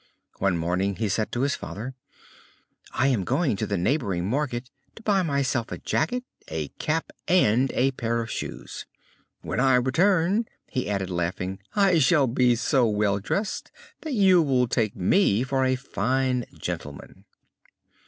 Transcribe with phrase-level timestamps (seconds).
[0.39, 1.93] One morning he said to his father:
[2.91, 7.71] "I am going to the neighboring market to buy myself a jacket, a cap, and
[7.73, 8.87] a pair of shoes.
[9.41, 14.67] When I return," he added, laughing, "I shall be so well dressed that you will
[14.67, 17.25] take me for a fine gentleman."